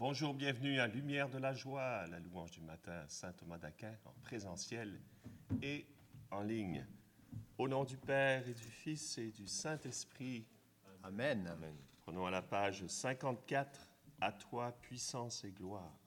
Bonjour, 0.00 0.32
bienvenue 0.32 0.80
à 0.80 0.86
Lumière 0.86 1.28
de 1.28 1.36
la 1.36 1.52
Joie, 1.52 2.06
la 2.06 2.18
louange 2.20 2.52
du 2.52 2.62
matin, 2.62 3.04
Saint 3.06 3.34
Thomas 3.34 3.58
d'Aquin, 3.58 3.92
en 4.06 4.14
présentiel 4.22 4.98
et 5.60 5.84
en 6.30 6.40
ligne. 6.40 6.86
Au 7.58 7.68
nom 7.68 7.84
du 7.84 7.98
Père 7.98 8.48
et 8.48 8.54
du 8.54 8.62
Fils 8.62 9.18
et 9.18 9.30
du 9.30 9.46
Saint-Esprit. 9.46 10.46
Amen. 11.02 11.46
Amen. 11.48 11.76
Prenons 12.00 12.24
à 12.24 12.30
la 12.30 12.40
page 12.40 12.86
54, 12.86 13.90
À 14.22 14.32
toi 14.32 14.72
puissance 14.80 15.44
et 15.44 15.50
gloire. 15.50 15.99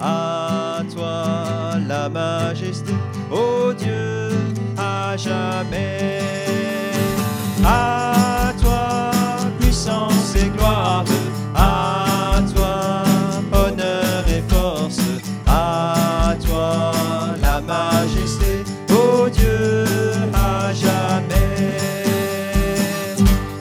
À 0.00 0.82
toi 0.94 1.78
la 1.86 2.08
majesté, 2.08 2.92
ô 3.30 3.72
Dieu, 3.72 4.30
à 4.76 5.16
jamais. 5.16 6.20
À 7.64 8.52
toi 8.60 9.10
puissance 9.58 10.34
et 10.36 10.50
gloire, 10.50 11.04
à 11.54 12.40
toi 12.54 13.02
honneur 13.52 14.24
et 14.28 14.42
force, 14.52 15.00
à 15.46 16.34
toi 16.46 16.92
la 17.40 17.60
majesté, 17.60 18.64
ô 18.90 19.28
Dieu, 19.30 19.84
à 20.34 20.72
jamais. 20.74 21.84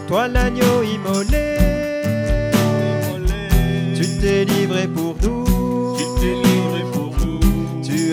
Toi 0.08 0.28
l'agneau 0.28 0.84
immolé, 0.84 2.52
tu 3.96 4.06
t'es 4.20 4.44
livré 4.44 4.88
pour 4.88 5.16
nous, 5.24 5.46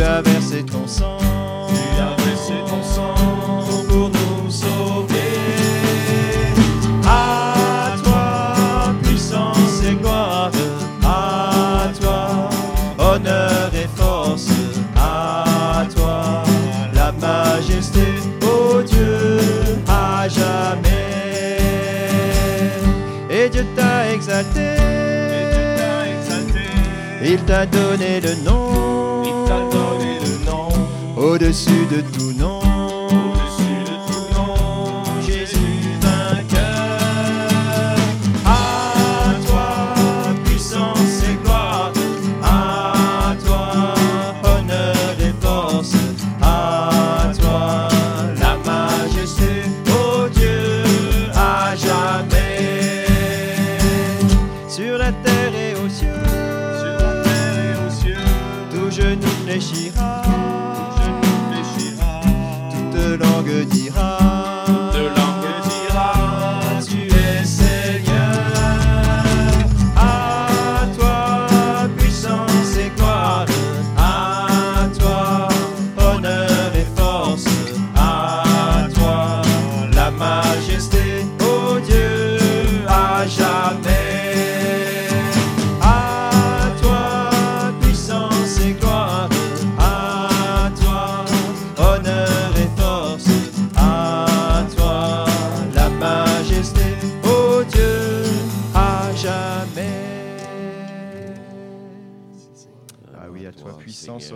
tu 0.00 0.06
as 0.06 0.22
versé 0.22 0.62
ton 0.62 0.86
sang, 0.86 1.18
tu 1.68 2.00
as 2.00 2.16
versé 2.24 2.54
ton 2.66 2.82
sang 2.82 3.14
pour 3.86 4.08
nous 4.08 4.50
sauver. 4.50 5.36
À 7.06 7.96
toi, 8.02 8.94
puissance 9.02 9.82
et 9.86 9.94
gloire, 9.96 10.50
à 11.04 11.88
toi, 12.00 12.48
honneur 12.98 13.70
et 13.74 13.88
force, 13.94 14.48
à 14.96 15.86
toi, 15.94 16.44
la 16.94 17.12
majesté, 17.12 18.00
ô 18.42 18.80
Dieu, 18.80 19.38
à 19.86 20.26
jamais. 20.28 21.58
Et 23.28 23.50
Dieu 23.50 23.66
t'a 23.76 24.14
exalté, 24.14 24.76
il 27.22 27.38
t'a 27.40 27.66
donné 27.66 28.22
le 28.22 28.34
nom, 28.46 28.89
au-dessus 31.20 31.86
de 31.90 32.00
tout 32.00 32.32
nom. 32.32 32.60
au-dessus 33.20 33.84
de 33.84 34.00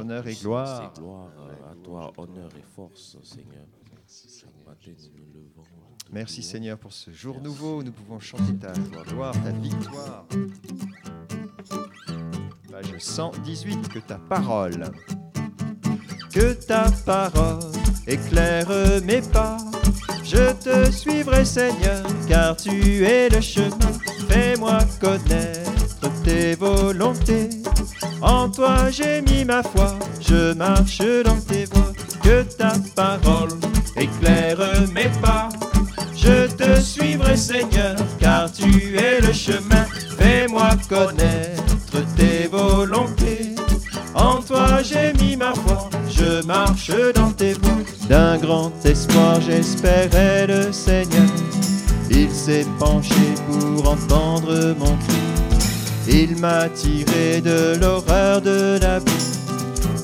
honneur 0.05 0.27
et 0.27 0.35
gloire. 0.35 0.83
à 0.83 1.75
toi, 1.83 2.13
honneur 2.19 2.51
et 2.59 2.65
force, 2.75 3.17
Seigneur. 3.23 3.65
Merci. 6.13 6.43
Seigneur 6.43 6.79
pour 6.79 6.93
ce 6.93 7.11
jour 7.11 7.41
nouveau 7.41 7.79
où 7.79 7.83
nous 7.83 7.93
pouvons 7.93 8.21
chanter 8.21 8.55
ta 8.57 8.73
gloire, 9.09 9.33
ta 9.43 9.51
victoire. 9.53 10.27
Page 12.71 12.99
118, 12.99 13.89
que 13.89 13.99
ta 14.01 14.19
parole, 14.19 14.91
que 16.33 16.53
ta 16.53 16.91
parole 17.07 17.73
éclaire 18.07 18.69
mes 19.05 19.23
pas. 19.23 19.57
Je 20.23 20.53
te 20.53 20.91
suivrai 20.91 21.45
Seigneur, 21.45 22.05
car 22.29 22.57
tu 22.57 23.05
es 23.05 23.29
le 23.29 23.41
chemin. 23.41 23.93
Fais-moi 24.29 24.79
connaître 25.01 26.23
tes 26.25 26.55
volontés. 26.55 27.64
En 28.25 28.49
toi 28.49 28.91
j'ai 28.91 29.21
mis 29.21 29.45
ma 29.45 29.63
foi, 29.63 29.99
je 30.19 30.55
marche 30.55 31.03
dans 31.25 31.39
tes 31.47 31.67
voies. 31.67 31.93
Que 32.23 32.43
ta 32.43 32.73
parole 32.97 33.51
éclaire 33.97 34.57
mes 34.95 35.11
pas. 35.21 35.51
Je 36.17 36.47
te 36.47 36.81
suivrai 36.81 37.37
Seigneur, 37.37 37.97
car 38.19 38.51
tu 38.51 38.97
es 38.97 39.21
le 39.21 39.33
chemin. 39.33 39.85
Fais-moi 40.17 40.71
connaître 40.89 41.99
tes 42.17 42.49
volontés. 42.49 43.55
En 44.15 44.41
toi 44.41 44.83
j'ai 44.83 45.13
mis 45.23 45.37
ma 45.37 45.53
foi, 45.53 45.91
je 46.09 46.43
marche 46.47 46.93
dans 47.15 47.31
tes 47.31 47.53
voies. 47.53 47.85
D'un 48.09 48.39
grand 48.39 48.73
espoir 48.87 49.39
j'espérais 49.43 50.47
le 50.47 50.73
Seigneur. 50.73 51.29
Il 52.11 52.31
s'est 52.31 52.67
penché 52.79 53.35
pour 53.47 53.87
entendre 53.87 54.75
mon 54.79 54.97
cri. 54.97 55.34
Il 56.17 56.37
m'a 56.37 56.69
tiré 56.69 57.41
de 57.41 57.77
l'horreur 57.81 58.41
de 58.41 58.79
la 58.81 59.01
vie. 59.01 59.35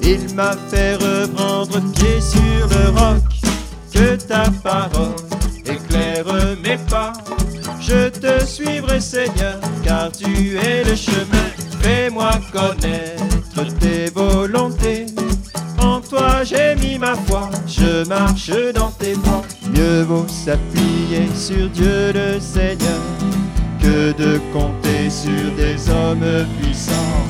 Il 0.02 0.34
m'a 0.34 0.56
fait 0.68 0.96
reprendre 0.96 1.80
pied 1.92 2.20
sur 2.20 2.66
le 2.68 2.90
roc. 2.98 3.22
Que 3.94 4.16
ta 4.16 4.50
parole 4.64 5.14
éclaire 5.64 6.24
mes 6.64 6.78
pas. 6.88 7.12
Je 7.80 8.08
te 8.08 8.44
suivrai 8.44 9.00
Seigneur, 9.00 9.60
car 9.84 10.10
tu 10.10 10.58
es 10.58 10.82
le 10.82 10.96
chemin. 10.96 11.46
Fais-moi 11.80 12.32
connaître 12.52 13.78
tes 13.78 14.10
volontés. 14.10 15.06
En 15.78 16.00
toi 16.00 16.42
j'ai 16.42 16.74
mis 16.74 16.98
ma 16.98 17.14
foi, 17.14 17.48
je 17.68 18.06
marche 18.08 18.50
dans 18.74 18.90
tes 18.90 19.12
voies. 19.12 19.42
Mieux 19.72 20.02
vaut 20.02 20.26
s'appuyer 20.26 21.28
sur 21.36 21.68
Dieu 21.70 22.12
le 22.12 22.40
Seigneur 22.40 23.00
que 23.80 24.12
de 24.12 24.40
sur 25.10 25.50
des 25.56 25.90
hommes 25.90 26.46
puissants. 26.60 27.26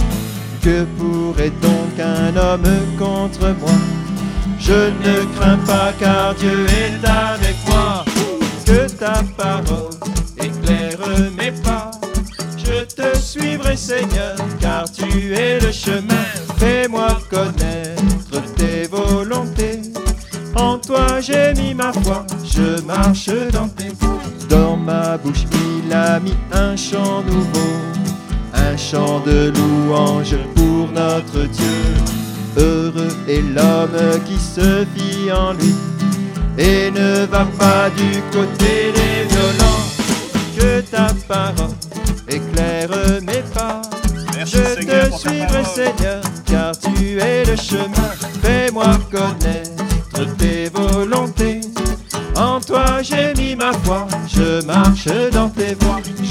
Que 0.63 0.85
pourrait 0.99 1.53
donc 1.63 1.99
un 1.99 2.37
homme 2.37 2.97
contre 2.99 3.55
moi? 3.59 3.73
Je 4.59 4.73
ne 4.73 5.25
crains 5.35 5.59
pas 5.67 5.93
car 5.99 6.35
Dieu 6.35 6.67
est 6.67 7.05
avec 7.09 7.57
moi. 7.67 8.05
Que 8.67 8.87
ta 8.89 9.23
parole 9.37 9.91
éclaire 10.39 10.99
mes 11.37 11.53
pas. 11.53 11.91
Je 12.59 12.85
te 12.85 13.17
suivrai 13.17 13.77
Seigneur 13.77 14.37
car 14.61 14.85
tu 14.93 15.33
es 15.33 15.59
le 15.59 15.73
chemin. 15.73 16.27
Fais-moi 16.59 17.19
connaître 17.31 18.55
tes 18.57 18.87
volontés. 18.87 19.81
En 20.55 20.79
toi 20.79 21.21
j'ai 21.21 21.55
mis 21.55 21.75
ma 21.75 21.93
foi, 21.93 22.27
je 22.45 22.83
marche 22.83 23.31
dans 23.53 23.69
tes 23.69 23.89
voies. 23.99 24.40
Dans 24.51 24.77
ma 24.77 25.17
bouche 25.17 25.45
il 25.53 25.93
a 25.93 26.19
mis 26.19 26.35
un 26.53 26.77
chant 26.77 27.23
nouveau, 27.23 27.71
un 28.53 28.77
chant 28.77 29.21
de 29.21 29.53
louange 29.57 30.35
pour 30.57 30.89
notre 30.93 31.47
Dieu. 31.47 31.95
Heureux 32.57 33.17
est 33.29 33.43
l'homme 33.43 34.21
qui 34.27 34.37
se 34.37 34.85
fie 34.95 35.31
en 35.33 35.53
lui 35.53 35.75
et 36.59 36.91
ne 36.91 37.27
va 37.27 37.47
pas 37.59 37.91
du 37.91 38.21
côté 38.33 38.93
des 38.93 39.29
violents. 39.29 39.81
Que 40.57 40.81
ta 40.81 41.09
parole 41.29 41.77
éclaire 42.29 42.91
mes 43.23 43.43
pas. 43.55 43.83
Merci, 44.37 44.57
Je 44.57 44.81
Seigneur, 44.81 45.11
te 45.11 45.17
suivrai, 45.17 45.65
Seigneur, 45.65 46.23
car 46.47 46.73
tu 46.77 47.19
es 47.21 47.45
le 47.45 47.57
chemin. 47.57 48.11
Fais-moi 48.43 48.99
connaître 49.11 49.40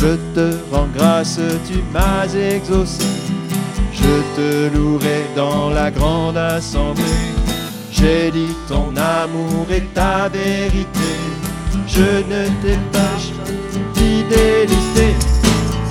Je 0.02 0.16
te 0.34 0.56
rends 0.72 0.88
grâce, 0.96 1.40
tu 1.68 1.84
m'as 1.92 2.34
exaucé. 2.34 3.04
Je 3.92 4.22
te 4.36 4.74
louerai 4.74 5.26
dans 5.36 5.70
la 5.70 5.92
grande 5.92 6.38
assemblée. 6.38 7.04
J'ai 7.92 8.32
dit 8.32 8.56
ton 8.70 8.96
amour 8.96 9.68
et 9.70 9.84
ta 9.94 10.30
vérité. 10.30 11.12
Je 11.86 12.24
ne 12.32 12.48
t'ai 12.62 12.78
pas 12.94 13.18
fidélité. 13.94 15.16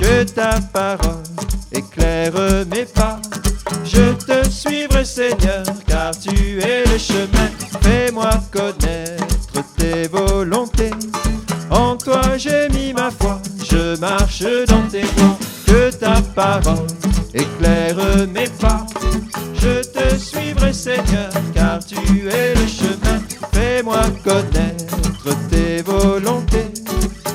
Que 0.00 0.22
ta 0.22 0.58
parole 0.72 1.22
éclaire 1.70 2.32
mes 2.70 2.86
pas. 2.86 3.20
Je 3.84 4.12
te 4.12 4.48
suivrai, 4.48 5.04
Seigneur, 5.04 5.64
car 5.86 6.12
tu 6.18 6.60
es 6.60 6.84
le 6.86 6.98
chemin. 6.98 7.50
Que 16.38 16.40
ta 16.40 16.60
parole 16.60 16.86
éclaire 17.34 18.28
mes 18.28 18.48
pas. 18.60 18.86
Je 19.54 19.82
te 19.82 20.16
suivrai, 20.16 20.72
Seigneur, 20.72 21.32
car 21.52 21.84
tu 21.84 21.96
es 22.28 22.54
le 22.54 22.66
chemin. 22.68 23.20
Fais-moi 23.52 24.02
connaître 24.22 25.48
tes 25.50 25.82
volontés. 25.82 26.68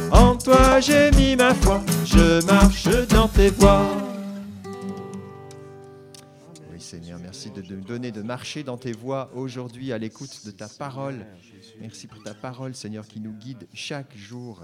En 0.10 0.38
toi 0.38 0.80
j'ai 0.80 1.12
mis 1.12 1.36
ma 1.36 1.54
foi, 1.54 1.82
je 2.06 2.46
marche 2.46 2.88
dans 3.10 3.28
tes 3.28 3.50
voies. 3.50 3.86
Oui, 6.72 6.80
Seigneur, 6.80 7.20
merci 7.22 7.52
de 7.52 7.62
de 7.62 7.76
me 7.76 7.82
donner 7.82 8.12
de 8.12 8.22
marcher 8.22 8.64
dans 8.64 8.78
tes 8.78 8.94
voies 8.94 9.30
aujourd'hui 9.36 9.92
à 9.92 9.98
l'écoute 9.98 10.46
de 10.46 10.52
ta 10.52 10.70
parole. 10.70 11.26
Merci 11.82 12.08
pour 12.08 12.24
ta 12.24 12.34
parole, 12.34 12.74
Seigneur, 12.74 13.06
qui 13.06 13.20
nous 13.20 13.34
guide 13.34 13.68
chaque 13.74 14.16
jour. 14.16 14.64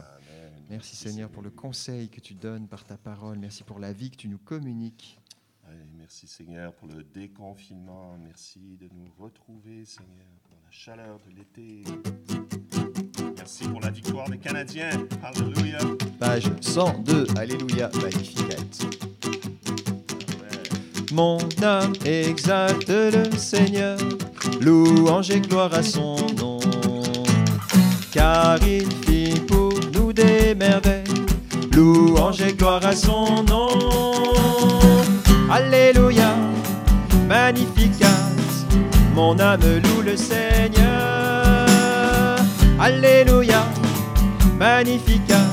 Merci, 0.69 0.95
Seigneur, 0.95 1.29
pour 1.29 1.41
le 1.41 1.49
conseil 1.49 2.09
que 2.09 2.19
tu 2.21 2.35
donnes 2.35 2.67
par 2.67 2.83
ta 2.83 2.95
parole. 2.95 3.39
Merci 3.39 3.63
pour 3.63 3.79
la 3.79 3.91
vie 3.91 4.11
que 4.11 4.17
tu 4.17 4.27
nous 4.27 4.37
communiques. 4.37 5.19
Merci 5.97 6.27
Seigneur 6.27 6.73
pour 6.73 6.87
le 6.87 7.03
déconfinement. 7.03 8.17
Merci 8.23 8.77
de 8.79 8.87
nous 8.95 9.11
retrouver, 9.19 9.85
Seigneur, 9.85 10.25
dans 10.49 10.57
la 10.65 10.71
chaleur 10.71 11.19
de 11.27 11.35
l'été. 11.35 11.83
Merci 13.35 13.67
pour 13.67 13.79
la 13.79 13.91
victoire 13.91 14.27
des 14.29 14.37
Canadiens. 14.39 14.89
Alléluia. 15.23 15.77
Page 16.19 16.51
102, 16.61 17.27
Alléluia, 17.37 17.89
Magnificat. 18.01 18.55
Mon 21.11 21.39
âme 21.61 21.93
exalte 22.05 22.89
le 22.89 23.31
Seigneur, 23.37 23.99
louange 24.61 25.29
et 25.31 25.41
gloire 25.41 25.73
à 25.73 25.83
son 25.83 26.15
nom. 26.37 26.59
Car 28.11 28.57
il 28.67 28.91
fit 29.03 29.39
pour 29.47 29.58
des 30.19 30.55
louange 31.75 32.41
et 32.41 32.53
gloire 32.53 32.85
à 32.85 32.95
son 32.95 33.43
nom. 33.43 33.69
Alléluia, 35.49 36.35
magnificat, 37.27 38.19
mon 39.15 39.39
âme 39.39 39.61
loue 39.61 40.01
le 40.05 40.17
Seigneur. 40.17 41.65
Alléluia, 42.79 43.63
magnificat, 44.57 45.47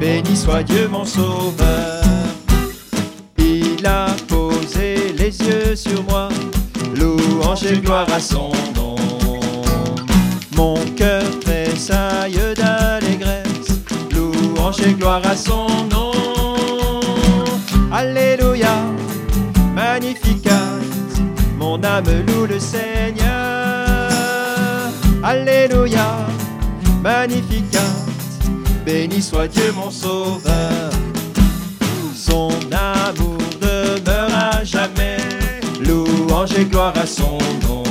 béni 0.00 0.36
soit 0.36 0.62
Dieu 0.62 0.88
mon 0.88 1.04
sauveur. 1.04 2.02
Il 3.38 3.86
a 3.86 4.08
posé 4.26 5.12
les 5.16 5.38
yeux 5.40 5.76
sur 5.76 6.02
moi, 6.04 6.28
louange 6.96 7.64
et 7.64 7.78
gloire 7.78 8.08
à 8.12 8.20
son 8.20 8.48
nom. 8.48 8.67
Gloire 14.94 15.22
à 15.24 15.36
son 15.36 15.66
nom. 15.90 16.12
Alléluia, 17.92 18.76
magnificat, 19.74 20.68
mon 21.58 21.82
âme 21.82 22.04
loue 22.26 22.46
le 22.46 22.58
Seigneur. 22.58 24.08
Alléluia, 25.22 26.26
magnificat, 27.02 27.92
béni 28.84 29.20
soit 29.20 29.48
Dieu 29.48 29.72
mon 29.74 29.90
sauveur. 29.90 30.90
Son 32.14 32.50
amour 32.72 33.38
demeure 33.60 34.34
à 34.34 34.64
jamais. 34.64 35.16
Louange 35.80 36.52
et 36.58 36.64
gloire 36.64 36.92
à 36.96 37.06
son 37.06 37.38
nom. 37.62 37.82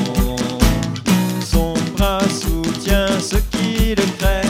Son 1.42 1.74
bras 1.98 2.22
soutient 2.30 3.20
ceux 3.20 3.42
qui 3.52 3.96
le. 3.96 4.42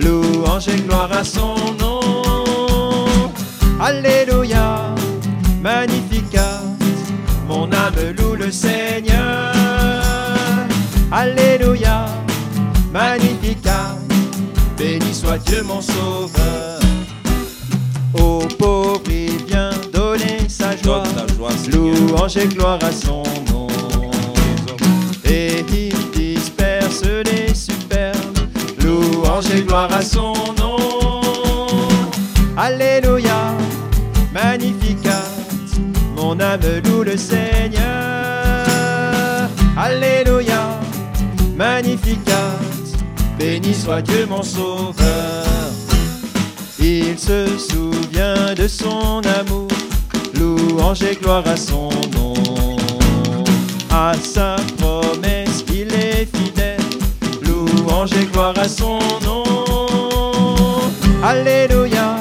Louange 0.00 0.68
et 0.68 0.80
gloire 0.80 1.10
à 1.12 1.24
son. 1.24 1.47
Béni 14.76 15.12
soit 15.12 15.38
Dieu 15.38 15.62
mon 15.62 15.80
sauveur. 15.80 16.78
Aux 18.14 18.46
pauvres, 18.58 19.00
il 19.08 19.44
vient 19.46 19.70
donner 19.92 20.48
sa 20.48 20.76
joie. 20.76 21.02
Joie. 21.36 21.50
Louange 21.72 22.36
et 22.36 22.46
gloire 22.46 22.78
à 22.82 22.92
son 22.92 23.22
nom. 23.50 23.66
Et 25.24 25.64
il 25.72 26.10
disperse 26.10 27.02
les 27.02 27.54
superbes. 27.54 28.38
Louange 28.84 29.50
et 29.54 29.62
gloire 29.62 29.92
à 29.92 30.02
son 30.02 30.34
nom. 30.58 30.76
Alléluia, 32.56 33.56
magnificat. 34.32 35.24
Mon 36.16 36.38
âme 36.40 36.60
loue 36.84 37.02
le 37.02 37.16
Seigneur. 37.16 37.82
Alléluia, 39.76 40.78
magnificat. 41.56 42.67
Béni 43.38 43.72
soit 43.72 44.02
Dieu 44.02 44.26
mon 44.28 44.42
sauveur. 44.42 45.44
Il 46.80 47.18
se 47.18 47.46
souvient 47.56 48.54
de 48.56 48.66
son 48.66 49.20
amour, 49.38 49.68
louange 50.34 51.02
et 51.02 51.14
gloire 51.14 51.46
à 51.46 51.56
son 51.56 51.90
nom. 52.14 52.34
À 53.90 54.12
sa 54.14 54.56
promesse, 54.78 55.64
il 55.68 55.92
est 55.94 56.26
fidèle, 56.36 56.80
louange 57.42 58.12
et 58.12 58.26
gloire 58.26 58.58
à 58.58 58.68
son 58.68 58.98
nom. 59.22 59.44
Alléluia, 61.22 62.16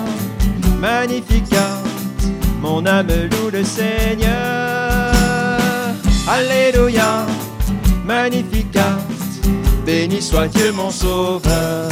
magnificat, 0.79 1.81
mon 2.61 2.85
âme 2.85 3.07
loue 3.07 3.49
le 3.51 3.63
Seigneur. 3.63 5.13
Alléluia, 6.27 7.25
magnificat, 8.05 8.97
béni 9.87 10.21
soit 10.21 10.49
Dieu 10.49 10.73
mon 10.73 10.91
sauveur. 10.91 11.89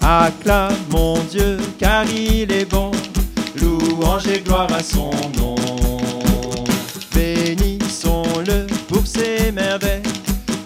Acclame 0.00 0.74
mon 0.90 1.18
Dieu, 1.30 1.58
car 1.78 2.04
il 2.06 2.50
est 2.50 2.64
bon. 2.64 2.90
Louange 3.60 4.26
et 4.28 4.40
gloire 4.40 4.72
à 4.72 4.82
son 4.82 5.10
nom. 5.38 5.56
Bénissons-le 7.14 8.66
pour 8.88 9.06
ses 9.06 9.52
merveilles. 9.52 10.02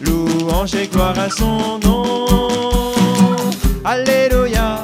Louange 0.01 0.75
et 0.77 0.87
gloire 0.87 1.19
à 1.19 1.29
son 1.31 1.81
nom. 1.85 2.27
Alléluia, 3.85 4.79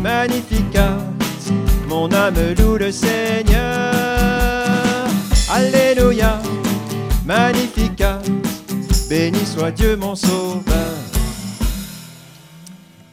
magnificat. 0.00 0.98
Mon 1.88 2.12
âme 2.12 2.54
loue 2.58 2.76
le 2.76 2.92
Seigneur. 2.92 3.92
Alléluia, 5.50 6.38
magnificat. 7.26 8.20
Béni 9.18 9.44
soit 9.44 9.72
Dieu 9.72 9.96
mon 9.96 10.14
sauveur. 10.14 10.96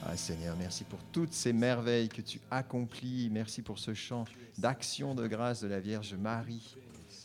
Ah 0.05 0.15
Seigneur, 0.15 0.55
merci 0.55 0.83
pour 0.83 0.99
toutes 1.11 1.33
ces 1.33 1.51
merveilles 1.51 2.09
que 2.09 2.21
tu 2.21 2.39
accomplis. 2.51 3.27
Merci 3.31 3.63
pour 3.63 3.79
ce 3.79 3.95
chant 3.95 4.25
d'action 4.59 5.15
de 5.15 5.25
grâce 5.25 5.61
de 5.61 5.67
la 5.67 5.79
Vierge 5.79 6.13
Marie. 6.13 6.75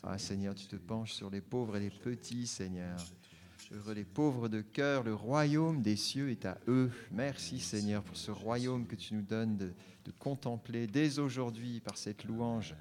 Ah 0.03 0.17
Seigneur, 0.17 0.55
tu 0.55 0.67
te 0.67 0.77
penches 0.77 1.13
sur 1.13 1.29
les 1.29 1.43
pauvres 1.43 1.77
et 1.77 1.81
les 1.81 1.91
petits, 1.91 2.47
Seigneur. 2.47 2.97
Heureux 3.71 3.93
les 3.93 4.05
pauvres 4.05 4.49
de 4.49 4.63
cœur, 4.63 5.03
le 5.03 5.15
royaume 5.15 5.83
des 5.83 5.97
cieux 5.97 6.31
est 6.31 6.47
à 6.47 6.57
eux. 6.67 6.91
Merci 7.11 7.61
Seigneur 7.61 8.03
pour 8.03 8.17
ce 8.17 8.31
royaume 8.31 8.87
que 8.87 8.97
tu 8.97 9.13
nous 9.13 9.21
donnes 9.21 9.59
de, 9.59 9.75
de 10.07 10.11
contempler 10.19 10.87
dès 10.87 11.19
aujourd'hui 11.19 11.81
par 11.81 11.99
cette 11.99 12.25
louange, 12.25 12.75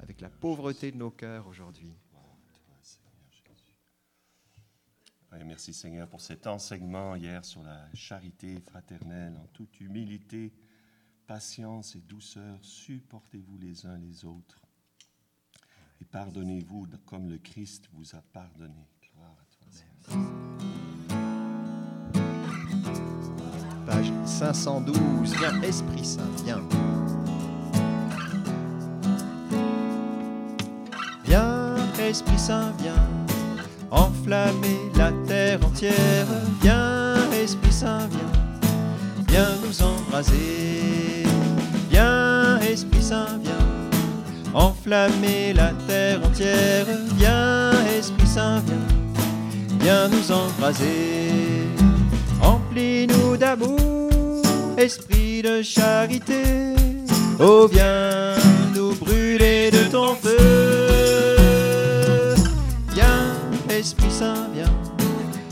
avec 0.00 0.20
la 0.20 0.30
pauvreté 0.30 0.90
de 0.90 0.96
nos 0.96 1.10
cœurs 1.12 1.46
aujourd'hui. 1.46 1.94
Merci 5.42 5.72
Seigneur 5.72 6.08
pour 6.08 6.20
cet 6.20 6.46
enseignement 6.46 7.16
hier 7.16 7.44
sur 7.44 7.62
la 7.62 7.88
charité 7.94 8.60
fraternelle 8.60 9.36
en 9.36 9.46
toute 9.48 9.80
humilité, 9.80 10.52
patience 11.26 11.96
et 11.96 12.00
douceur. 12.00 12.58
Supportez-vous 12.62 13.58
les 13.58 13.86
uns 13.86 13.98
les 13.98 14.24
autres 14.24 14.60
et 16.00 16.04
pardonnez-vous 16.04 16.86
comme 17.06 17.28
le 17.28 17.38
Christ 17.38 17.88
vous 17.92 18.14
a 18.14 18.22
pardonné. 18.32 18.88
Gloire 19.02 19.36
à 19.40 19.44
toi. 19.50 19.64
Page 23.86 24.12
512. 24.26 25.36
Viens, 25.36 25.62
Esprit 25.62 26.04
Saint, 26.04 26.30
viens. 26.44 26.62
Viens, 31.24 31.76
Esprit 31.98 32.38
Saint, 32.38 32.72
viens. 32.78 33.23
Enflammer 33.94 34.90
la 34.96 35.12
terre 35.26 35.60
entière. 35.64 36.26
Viens, 36.60 37.14
Esprit 37.32 37.72
Saint, 37.72 38.08
viens. 38.10 39.28
Viens 39.28 39.54
nous 39.64 39.82
embraser. 39.82 41.22
Viens, 41.90 42.58
Esprit 42.58 43.02
Saint, 43.02 43.38
viens. 43.42 43.54
Enflammer 44.52 45.52
la 45.52 45.70
terre 45.86 46.18
entière. 46.24 46.86
Viens, 47.16 47.70
Esprit 47.96 48.26
Saint, 48.26 48.60
viens. 48.66 49.78
Viens 49.80 50.08
nous 50.08 50.32
embraser. 50.32 51.68
Remplis-nous 52.40 53.36
d'amour, 53.36 54.42
esprit 54.76 55.42
de 55.42 55.62
charité. 55.62 56.42
Oh, 57.38 57.68
viens 57.70 58.34
nous 58.74 58.94
brûler 58.94 59.70
de 59.70 59.90
ton 59.90 60.14
feu. 60.14 60.83
Esprit 63.84 64.10
Saint, 64.10 64.48
viens 64.54 64.72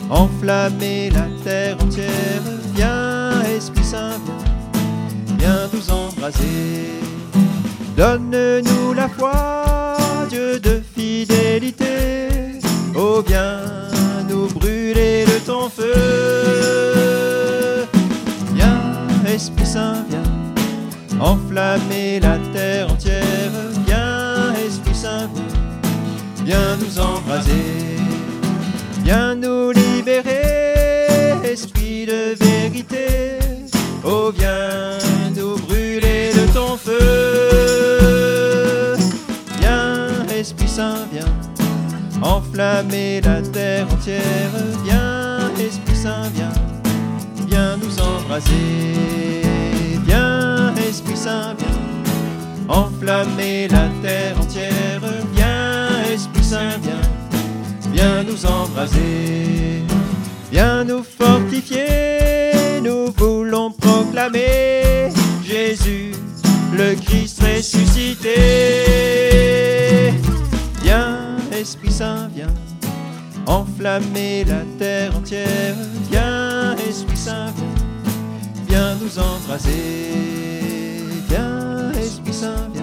enflammer 0.09 1.11
la 1.11 1.27
terre 1.45 1.77
entière. 1.83 2.41
Viens, 2.75 3.43
Esprit 3.43 3.85
Saint, 3.85 4.17
viens, 4.25 5.37
viens 5.39 5.69
nous 5.71 5.91
embraser. 5.91 6.93
Donne-nous 7.95 8.95
la 8.95 9.11
foi, 9.11 9.97
Dieu 10.31 10.59
de 10.59 10.81
fidélité. 10.97 12.29
Oh, 12.97 13.23
viens 13.27 13.61
nous 14.31 14.47
brûler 14.47 15.27
de 15.27 15.39
ton 15.45 15.69
feu. 15.69 15.93
Viens, 18.55 18.81
Esprit 19.27 19.67
Saint, 19.67 20.07
viens 20.09 21.21
enflammer 21.21 22.19
la 22.19 22.39
terre 22.55 22.91
entière. 22.91 23.53
Viens, 23.87 24.55
Esprit 24.67 24.95
Saint, 24.95 25.29
viens, 25.35 26.47
viens 26.47 26.77
nous 26.79 26.99
embraser. 26.99 28.02
Viens 29.13 29.35
nous 29.35 29.73
libérer, 29.73 31.37
Esprit 31.45 32.07
de 32.07 32.35
vérité. 32.35 33.37
Oh, 34.03 34.33
viens 34.35 34.97
nous 35.37 35.57
brûler 35.67 36.31
de 36.33 36.51
ton 36.55 36.79
feu. 36.79 36.99
Viens, 39.61 40.27
Esprit 40.35 40.67
Saint, 40.67 41.07
viens 41.13 41.31
enflammer 42.23 43.21
la 43.21 43.43
terre 43.43 43.87
entière. 43.93 44.55
Viens, 44.83 45.51
Esprit 45.61 45.97
Saint, 45.97 46.31
viens, 46.33 46.55
viens 47.47 47.77
nous 47.77 48.01
embraser. 48.01 49.43
Viens, 50.07 50.75
Esprit 50.89 51.19
Saint, 51.19 51.55
viens 51.59 52.75
enflammer 52.75 53.69
la 53.69 53.91
terre 54.01 54.41
entière. 54.41 55.03
Viens, 55.35 56.03
Esprit 56.11 56.45
Saint, 56.45 56.79
viens, 56.81 56.92
viens 58.03 58.25
nous 58.25 58.47
embraser. 58.47 59.85
Viens 60.51 60.85
nous 60.85 61.05
fortifier, 61.05 62.81
nous 62.83 63.13
voulons 63.17 63.71
proclamer 63.71 65.11
Jésus, 65.45 66.13
le 66.77 66.95
Christ 66.97 67.43
ressuscité. 67.43 68.35
Viens, 70.83 71.37
Esprit 71.53 71.93
Saint, 71.93 72.29
viens 72.35 72.55
enflammer 73.47 74.45
la 74.45 74.63
terre 74.79 75.17
entière. 75.17 75.77
Viens, 76.11 76.75
Esprit 76.89 77.17
Saint, 77.17 77.53
viens, 77.57 77.77
viens 78.69 78.95
nous 79.01 79.19
embraser. 79.19 80.11
Viens, 81.29 81.93
Esprit 81.93 82.35
Saint, 82.35 82.69
viens 82.75 82.83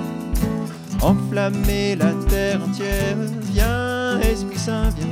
enflammer 1.01 1.95
la 1.95 2.13
terre 2.29 2.61
entière. 2.63 3.17
Viens, 3.53 3.98
Esprit 4.17 4.57
Saint, 4.57 4.89
viens, 4.89 5.07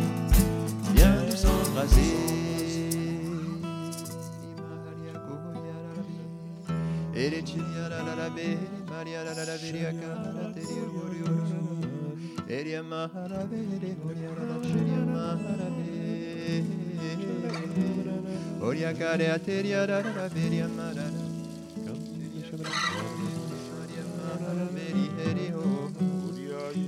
viens 0.96 1.16
nous 1.30 1.46
embraser. 1.46 2.28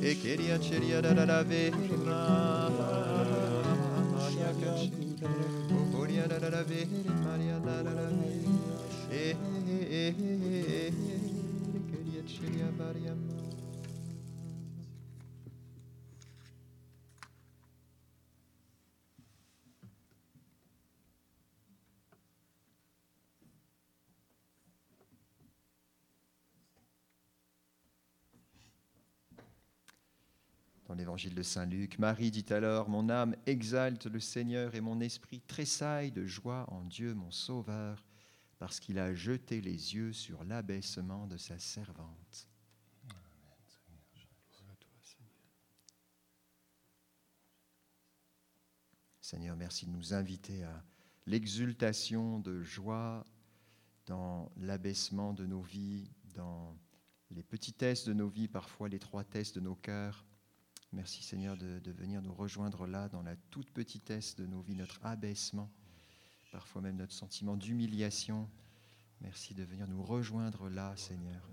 e 0.01 0.15
queria 0.15 0.57
tiria 0.59 1.01
da 1.01 1.13
da 1.13 1.25
da 1.25 1.43
ve 1.43 1.71
Maria 5.91 6.27
da 6.27 6.39
da 6.39 6.49
da 6.49 6.63
ve 6.63 6.87
Maria 7.23 7.59
da 7.59 7.81
da 7.81 8.09
e 9.11 9.35
e 9.67 9.77
e 9.89 10.15
e 10.17 11.09
Maria. 12.79 13.48
Dans 30.89 30.95
l'évangile 30.95 31.35
de 31.35 31.43
Saint 31.43 31.67
Luc, 31.67 31.99
Marie 31.99 32.31
dit 32.31 32.47
alors, 32.49 32.89
Mon 32.89 33.09
âme 33.11 33.35
exalte 33.45 34.07
le 34.07 34.19
Seigneur 34.19 34.73
et 34.73 34.81
mon 34.81 35.01
esprit 35.01 35.39
tressaille 35.39 36.11
de 36.11 36.25
joie 36.25 36.65
en 36.71 36.83
Dieu 36.83 37.13
mon 37.13 37.29
Sauveur, 37.29 38.03
parce 38.57 38.79
qu'il 38.79 38.97
a 38.97 39.13
jeté 39.13 39.61
les 39.61 39.93
yeux 39.93 40.13
sur 40.13 40.43
l'abaissement 40.43 41.27
de 41.27 41.37
sa 41.37 41.59
servante. 41.59 42.49
Seigneur, 49.21 49.55
merci 49.55 49.85
de 49.85 49.91
nous 49.91 50.15
inviter 50.15 50.63
à 50.63 50.83
l'exultation 51.27 52.39
de 52.39 52.63
joie 52.63 53.23
dans 54.07 54.51
l'abaissement 54.57 55.35
de 55.35 55.45
nos 55.45 55.61
vies, 55.61 56.09
dans 56.33 56.75
les 57.29 57.43
petitesses 57.43 58.05
de 58.05 58.13
nos 58.13 58.27
vies, 58.27 58.47
parfois 58.47 58.89
l'étroitesse 58.89 59.53
de 59.53 59.59
nos 59.59 59.75
cœurs. 59.75 60.25
Merci 60.91 61.21
Seigneur 61.21 61.55
de, 61.55 61.91
venir 61.91 62.21
nous 62.21 62.33
rejoindre 62.33 62.87
là 62.87 63.09
dans 63.09 63.21
la 63.21 63.35
toute 63.35 63.69
petitesse 63.71 64.35
de 64.35 64.47
nos 64.47 64.61
vies, 64.61 64.75
notre 64.75 64.99
abaissement, 65.05 65.69
parfois 66.51 66.81
même 66.81 66.97
notre 66.97 67.13
sentiment 67.13 67.55
d'humiliation. 67.55 68.49
Merci 69.21 69.53
de 69.53 69.63
venir 69.63 69.87
nous 69.87 70.01
rejoindre 70.01 70.67
là, 70.67 70.95
Seigneur. 70.97 71.47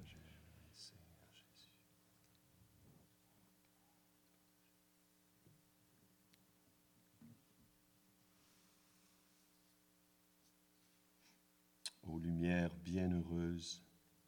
Ô 12.05 12.19
lumière 12.19 12.75
bienheureuse, 12.85 13.83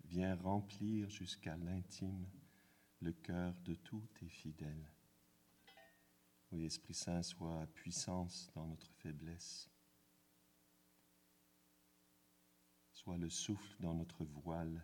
viens 0.05 0.35
remplir 0.35 1.09
jusqu'à 1.09 1.57
l'intime 1.57 2.27
le 3.01 3.13
cœur 3.13 3.55
de 3.65 3.75
tous 3.75 4.05
tes 4.19 4.29
fidèles. 4.29 4.98
Oui, 6.51 6.65
Esprit 6.65 6.95
Saint, 6.95 7.23
sois 7.23 7.67
puissance 7.75 8.51
dans 8.55 8.67
notre 8.67 8.91
faiblesse. 9.03 9.69
Sois 12.93 13.19
le 13.19 13.29
souffle 13.29 13.77
dans 13.81 13.95
notre 13.95 14.25
voile. 14.25 14.83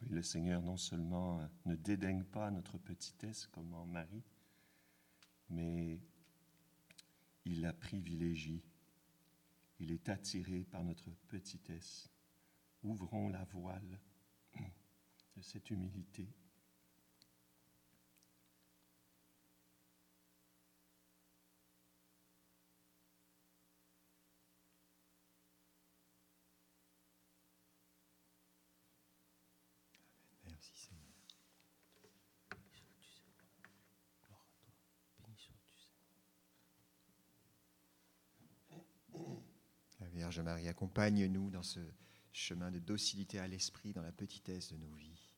Oui, 0.00 0.08
le 0.08 0.22
Seigneur 0.22 0.62
non 0.62 0.76
seulement 0.76 1.48
ne 1.64 1.74
dédaigne 1.74 2.22
pas 2.22 2.50
notre 2.50 2.78
petitesse 2.78 3.46
comme 3.48 3.74
en 3.74 3.86
Marie, 3.86 4.22
mais 5.52 6.00
il 7.44 7.60
la 7.60 7.72
privilégie. 7.72 8.62
Il 9.80 9.90
est 9.90 10.08
attiré 10.08 10.64
par 10.64 10.84
notre 10.84 11.10
petitesse. 11.28 12.08
Ouvrons 12.82 13.28
la 13.28 13.44
voile 13.44 14.00
de 15.36 15.42
cette 15.42 15.70
humilité. 15.70 16.28
Vierge 40.32 40.46
Marie, 40.46 40.68
accompagne-nous 40.68 41.50
dans 41.50 41.62
ce 41.62 41.80
chemin 42.32 42.70
de 42.70 42.78
docilité 42.78 43.38
à 43.38 43.46
l'esprit, 43.46 43.92
dans 43.92 44.00
la 44.00 44.12
petitesse 44.12 44.72
de 44.72 44.78
nos 44.78 44.94
vies. 44.94 45.34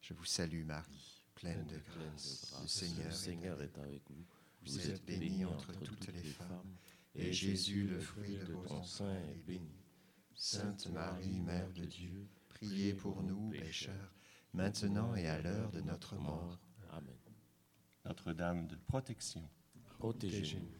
Je 0.00 0.12
vous 0.12 0.24
salue 0.24 0.64
Marie, 0.64 1.24
pleine 1.36 1.64
de 1.68 1.78
grâce. 1.78 2.52
Le 2.60 2.66
Seigneur, 2.66 3.06
Le 3.06 3.12
Seigneur 3.12 3.62
est 3.62 3.66
est 3.66 3.78
avec 3.78 4.02
vous. 4.10 4.26
Vous 4.62 4.90
êtes 4.90 5.06
bénie 5.06 5.44
entre 5.44 5.72
toutes 5.84 6.08
les 6.08 6.24
femmes, 6.24 6.76
et 7.14 7.32
Jésus, 7.32 7.86
le 7.86 8.00
fruit 8.00 8.38
de 8.38 8.54
vos 8.54 8.82
sein, 8.82 9.14
est 9.14 9.46
béni. 9.46 9.78
Sainte 10.34 10.88
Marie, 10.88 11.38
Mère 11.38 11.72
de 11.72 11.84
Dieu, 11.84 12.28
priez 12.48 12.92
pour 12.92 13.22
nous 13.22 13.50
pécheurs, 13.50 14.12
maintenant 14.52 15.14
et 15.14 15.28
à 15.28 15.40
l'heure 15.40 15.70
de 15.70 15.80
notre 15.80 16.16
mort. 16.16 16.58
Amen. 16.90 17.14
Notre-Dame 18.04 18.66
de 18.66 18.74
protection, 18.74 19.48
Protégez-nous. 20.00 20.79